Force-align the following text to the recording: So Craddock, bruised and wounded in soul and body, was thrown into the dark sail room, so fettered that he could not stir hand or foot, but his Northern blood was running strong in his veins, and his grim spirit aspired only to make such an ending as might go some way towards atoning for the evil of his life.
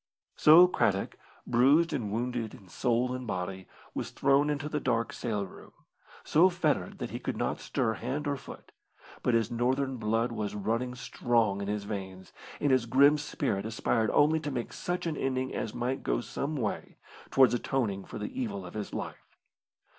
So 0.35 0.67
Craddock, 0.67 1.15
bruised 1.45 1.93
and 1.93 2.11
wounded 2.11 2.55
in 2.55 2.69
soul 2.69 3.13
and 3.13 3.27
body, 3.27 3.67
was 3.93 4.09
thrown 4.09 4.49
into 4.49 4.67
the 4.67 4.79
dark 4.79 5.13
sail 5.13 5.45
room, 5.45 5.73
so 6.23 6.49
fettered 6.49 6.97
that 6.97 7.11
he 7.11 7.19
could 7.19 7.37
not 7.37 7.59
stir 7.59 7.93
hand 7.93 8.25
or 8.27 8.35
foot, 8.35 8.71
but 9.21 9.35
his 9.35 9.51
Northern 9.51 9.97
blood 9.97 10.31
was 10.31 10.55
running 10.55 10.95
strong 10.95 11.61
in 11.61 11.67
his 11.67 11.83
veins, 11.83 12.33
and 12.59 12.71
his 12.71 12.87
grim 12.87 13.19
spirit 13.19 13.63
aspired 13.63 14.09
only 14.09 14.39
to 14.39 14.49
make 14.49 14.73
such 14.73 15.05
an 15.05 15.15
ending 15.17 15.53
as 15.53 15.75
might 15.75 16.01
go 16.01 16.19
some 16.19 16.55
way 16.55 16.97
towards 17.29 17.53
atoning 17.53 18.05
for 18.05 18.17
the 18.17 18.41
evil 18.41 18.65
of 18.65 18.73
his 18.73 18.95
life. 18.95 19.37